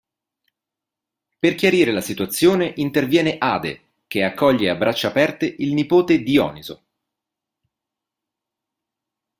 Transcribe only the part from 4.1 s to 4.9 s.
accoglie a